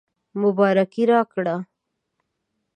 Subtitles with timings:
[0.41, 1.55] مبارکي راکړه.